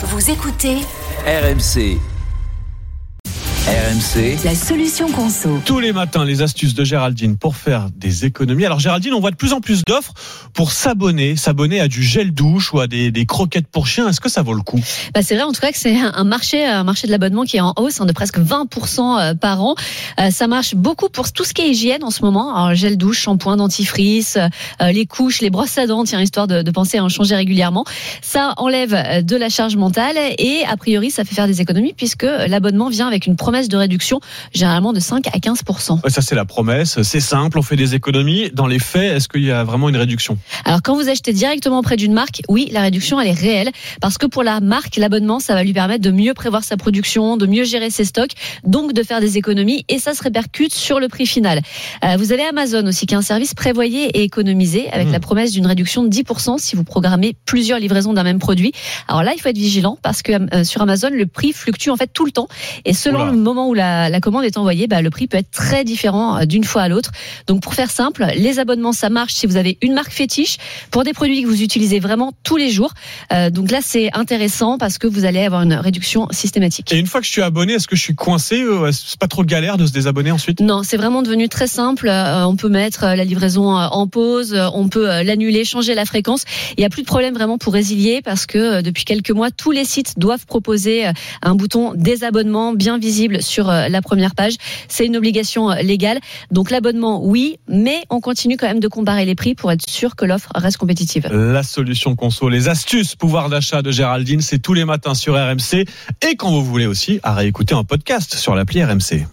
Vous 0.00 0.30
écoutez 0.30 0.76
RMC. 1.26 1.98
RMC. 3.68 4.38
la 4.46 4.54
solution 4.54 5.12
conso. 5.12 5.60
Tous 5.66 5.78
les 5.78 5.92
matins, 5.92 6.24
les 6.24 6.40
astuces 6.40 6.72
de 6.72 6.84
Géraldine 6.84 7.36
pour 7.36 7.54
faire 7.54 7.88
des 7.94 8.24
économies. 8.24 8.64
Alors 8.64 8.80
Géraldine, 8.80 9.12
on 9.12 9.20
voit 9.20 9.30
de 9.30 9.36
plus 9.36 9.52
en 9.52 9.60
plus 9.60 9.82
d'offres 9.86 10.14
pour 10.54 10.72
s'abonner, 10.72 11.36
s'abonner 11.36 11.78
à 11.78 11.86
du 11.86 12.02
gel 12.02 12.32
douche 12.32 12.72
ou 12.72 12.80
à 12.80 12.86
des, 12.86 13.10
des 13.10 13.26
croquettes 13.26 13.66
pour 13.66 13.86
chiens. 13.86 14.08
Est-ce 14.08 14.22
que 14.22 14.30
ça 14.30 14.40
vaut 14.40 14.54
le 14.54 14.62
coup? 14.62 14.80
Bah, 15.12 15.20
c'est 15.22 15.34
vrai 15.34 15.44
en 15.44 15.52
tout 15.52 15.60
cas 15.60 15.70
que 15.70 15.76
c'est 15.76 15.98
un 16.00 16.24
marché, 16.24 16.64
un 16.64 16.82
marché 16.82 17.06
de 17.08 17.12
l'abonnement 17.12 17.44
qui 17.44 17.58
est 17.58 17.60
en 17.60 17.74
hausse 17.76 18.00
hein, 18.00 18.06
de 18.06 18.12
presque 18.12 18.38
20% 18.38 19.20
euh, 19.20 19.34
par 19.34 19.62
an. 19.62 19.74
Euh, 20.18 20.30
ça 20.30 20.46
marche 20.46 20.74
beaucoup 20.74 21.10
pour 21.10 21.30
tout 21.30 21.44
ce 21.44 21.52
qui 21.52 21.60
est 21.60 21.68
hygiène 21.68 22.04
en 22.04 22.10
ce 22.10 22.22
moment. 22.22 22.56
Alors, 22.56 22.74
gel 22.74 22.96
douche, 22.96 23.20
shampoing, 23.20 23.58
dentifrice, 23.58 24.38
euh, 24.80 24.92
les 24.92 25.04
couches, 25.04 25.42
les 25.42 25.50
brosses 25.50 25.76
à 25.76 25.86
dents, 25.86 26.04
tiens, 26.04 26.22
histoire 26.22 26.46
de, 26.46 26.62
de 26.62 26.70
penser 26.70 26.96
à 26.96 27.04
en 27.04 27.10
changer 27.10 27.36
régulièrement. 27.36 27.84
Ça 28.22 28.54
enlève 28.56 29.24
de 29.26 29.36
la 29.36 29.50
charge 29.50 29.76
mentale 29.76 30.16
et 30.38 30.62
a 30.66 30.76
priori 30.78 31.10
ça 31.10 31.24
fait 31.26 31.34
faire 31.34 31.46
des 31.46 31.60
économies 31.60 31.92
puisque 31.92 32.22
l'abonnement 32.46 32.88
vient 32.88 33.06
avec 33.06 33.26
une 33.26 33.36
promesse 33.36 33.57
de 33.66 33.76
réduction 33.76 34.20
généralement 34.54 34.92
de 34.92 35.00
5 35.00 35.26
à 35.26 35.38
15%. 35.40 36.04
Ouais, 36.04 36.10
Ça 36.10 36.22
c'est 36.22 36.36
la 36.36 36.44
promesse, 36.44 37.02
c'est 37.02 37.18
simple, 37.18 37.58
on 37.58 37.62
fait 37.62 37.74
des 37.74 37.96
économies. 37.96 38.50
Dans 38.52 38.68
les 38.68 38.78
faits, 38.78 39.16
est-ce 39.16 39.26
qu'il 39.28 39.42
y 39.42 39.50
a 39.50 39.64
vraiment 39.64 39.88
une 39.88 39.96
réduction? 39.96 40.38
Alors 40.64 40.82
quand 40.82 40.94
vous 40.94 41.08
achetez 41.08 41.32
directement 41.32 41.80
auprès 41.80 41.96
d'une 41.96 42.12
marque, 42.12 42.42
oui, 42.48 42.68
la 42.70 42.82
réduction 42.82 43.20
elle 43.20 43.26
est 43.28 43.32
réelle 43.32 43.70
parce 44.00 44.18
que 44.18 44.26
pour 44.26 44.44
la 44.44 44.60
marque, 44.60 44.94
l'abonnement 44.96 45.40
ça 45.40 45.54
va 45.54 45.64
lui 45.64 45.72
permettre 45.72 46.04
de 46.04 46.12
mieux 46.12 46.34
prévoir 46.34 46.62
sa 46.62 46.76
production, 46.76 47.36
de 47.36 47.46
mieux 47.46 47.64
gérer 47.64 47.90
ses 47.90 48.04
stocks, 48.04 48.32
donc 48.64 48.92
de 48.92 49.02
faire 49.02 49.20
des 49.20 49.36
économies 49.38 49.84
et 49.88 49.98
ça 49.98 50.14
se 50.14 50.22
répercute 50.22 50.72
sur 50.72 51.00
le 51.00 51.08
prix 51.08 51.26
final. 51.26 51.60
Euh, 52.04 52.16
vous 52.18 52.30
avez 52.32 52.44
Amazon 52.44 52.86
aussi 52.86 53.06
qui 53.06 53.14
est 53.14 53.18
un 53.18 53.22
service 53.22 53.54
prévoyé 53.54 54.04
et 54.16 54.22
économisé 54.22 54.88
avec 54.92 55.08
Mmh. 55.08 55.12
la 55.12 55.20
promesse 55.20 55.52
d'une 55.52 55.66
réduction 55.66 56.02
de 56.02 56.10
10% 56.10 56.58
si 56.58 56.76
vous 56.76 56.84
programmez 56.84 57.34
plusieurs 57.46 57.78
livraisons 57.78 58.12
d'un 58.12 58.24
même 58.24 58.38
produit. 58.38 58.72
Alors 59.06 59.22
là, 59.22 59.32
il 59.34 59.40
faut 59.40 59.48
être 59.48 59.56
vigilant 59.56 59.96
parce 60.02 60.20
que 60.20 60.32
euh, 60.54 60.64
sur 60.64 60.82
Amazon, 60.82 61.08
le 61.10 61.24
prix 61.24 61.52
fluctue 61.54 61.88
en 61.88 61.96
fait 61.96 62.10
tout 62.12 62.26
le 62.26 62.30
temps 62.32 62.48
et 62.84 62.92
selon 62.92 63.22
Oula. 63.22 63.30
le 63.30 63.38
moment 63.48 63.68
où 63.68 63.74
la, 63.74 64.08
la 64.08 64.20
commande 64.20 64.44
est 64.44 64.56
envoyée, 64.56 64.86
bah, 64.86 65.02
le 65.02 65.10
prix 65.10 65.26
peut 65.26 65.38
être 65.38 65.50
très 65.50 65.84
différent 65.84 66.38
euh, 66.38 66.44
d'une 66.44 66.64
fois 66.64 66.82
à 66.82 66.88
l'autre. 66.88 67.10
Donc 67.46 67.62
pour 67.62 67.74
faire 67.74 67.90
simple, 67.90 68.26
les 68.36 68.58
abonnements 68.58 68.92
ça 68.92 69.10
marche 69.10 69.34
si 69.34 69.46
vous 69.46 69.56
avez 69.56 69.78
une 69.82 69.94
marque 69.94 70.12
fétiche 70.12 70.58
pour 70.90 71.04
des 71.04 71.12
produits 71.12 71.42
que 71.42 71.48
vous 71.48 71.62
utilisez 71.62 71.98
vraiment 71.98 72.32
tous 72.42 72.56
les 72.56 72.70
jours. 72.70 72.92
Euh, 73.32 73.50
donc 73.50 73.70
là 73.70 73.80
c'est 73.82 74.10
intéressant 74.14 74.78
parce 74.78 74.98
que 74.98 75.06
vous 75.06 75.24
allez 75.24 75.40
avoir 75.40 75.62
une 75.62 75.74
réduction 75.74 76.28
systématique. 76.30 76.92
Et 76.92 76.98
une 76.98 77.06
fois 77.06 77.20
que 77.20 77.26
je 77.26 77.32
suis 77.32 77.42
abonné, 77.42 77.74
est-ce 77.74 77.88
que 77.88 77.96
je 77.96 78.02
suis 78.02 78.14
coincé 78.14 78.62
euh, 78.62 78.90
C'est 78.92 79.18
pas 79.18 79.28
trop 79.28 79.44
galère 79.44 79.76
de 79.76 79.86
se 79.86 79.92
désabonner 79.92 80.30
ensuite? 80.30 80.60
Non, 80.60 80.82
c'est 80.82 80.96
vraiment 80.96 81.22
devenu 81.22 81.48
très 81.48 81.66
simple. 81.66 82.08
Euh, 82.08 82.44
on 82.44 82.56
peut 82.56 82.68
mettre 82.68 83.04
euh, 83.04 83.14
la 83.14 83.24
livraison 83.24 83.68
en 83.68 84.06
pause, 84.06 84.56
on 84.74 84.88
peut 84.88 85.06
l'annuler, 85.22 85.64
changer 85.64 85.94
la 85.94 86.04
fréquence. 86.04 86.44
Il 86.76 86.80
n'y 86.80 86.86
a 86.86 86.88
plus 86.88 87.02
de 87.02 87.06
problème 87.06 87.34
vraiment 87.34 87.58
pour 87.58 87.72
résilier 87.72 88.22
parce 88.22 88.46
que 88.46 88.80
depuis 88.80 89.04
quelques 89.04 89.30
mois, 89.30 89.50
tous 89.50 89.70
les 89.70 89.84
sites 89.84 90.18
doivent 90.18 90.46
proposer 90.46 91.06
un 91.42 91.54
bouton 91.54 91.92
désabonnement 91.94 92.72
bien 92.72 92.98
visible 92.98 93.37
sur 93.40 93.68
euh, 93.68 93.88
la 93.88 94.02
première 94.02 94.34
page. 94.34 94.54
C'est 94.88 95.06
une 95.06 95.16
obligation 95.16 95.70
euh, 95.70 95.76
légale. 95.76 96.20
Donc 96.50 96.70
l'abonnement, 96.70 97.24
oui, 97.24 97.58
mais 97.68 98.02
on 98.10 98.20
continue 98.20 98.56
quand 98.56 98.66
même 98.66 98.80
de 98.80 98.88
comparer 98.88 99.24
les 99.24 99.34
prix 99.34 99.54
pour 99.54 99.72
être 99.72 99.88
sûr 99.88 100.16
que 100.16 100.24
l'offre 100.24 100.50
reste 100.54 100.76
compétitive. 100.76 101.28
La 101.30 101.62
solution 101.62 102.16
conso, 102.16 102.48
les 102.48 102.68
astuces 102.68 103.16
pouvoir 103.16 103.48
d'achat 103.48 103.82
de 103.82 103.90
Géraldine, 103.90 104.40
c'est 104.40 104.58
tous 104.58 104.74
les 104.74 104.84
matins 104.84 105.14
sur 105.14 105.34
RMC 105.34 105.84
et 106.26 106.36
quand 106.36 106.50
vous 106.50 106.64
voulez 106.64 106.86
aussi 106.86 107.20
à 107.22 107.34
réécouter 107.34 107.74
en 107.74 107.84
podcast 107.84 108.34
sur 108.36 108.54
l'appli 108.54 108.82
RMC. 108.82 109.26